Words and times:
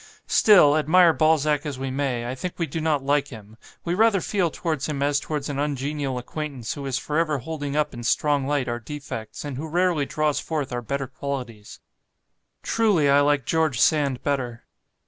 Still, 0.25 0.77
admire 0.79 1.13
Balzac 1.13 1.63
as 1.63 1.77
we 1.77 1.91
may, 1.91 2.27
I 2.27 2.33
think 2.33 2.55
we 2.57 2.65
do 2.65 2.81
not 2.81 3.03
like 3.05 3.27
him; 3.27 3.55
we 3.85 3.93
rather 3.93 4.19
feel 4.19 4.49
towards 4.49 4.87
him 4.89 5.03
as 5.03 5.19
towards 5.19 5.47
an 5.47 5.59
ungenial 5.59 6.17
acquaintance 6.17 6.73
who 6.73 6.83
is 6.87 6.97
for 6.97 7.19
ever 7.19 7.37
holding 7.37 7.75
up 7.75 7.93
in 7.93 8.03
strong 8.03 8.47
light 8.47 8.67
our 8.67 8.79
defects, 8.79 9.45
and 9.45 9.57
who 9.57 9.67
rarely 9.69 10.07
draws 10.07 10.39
forth 10.39 10.73
our 10.73 10.81
better 10.81 11.05
qualities. 11.05 11.81
"Truly, 12.63 13.11
I 13.11 13.19
like 13.21 13.45
George 13.45 13.79
Sand 13.79 14.23
better. 14.23 14.65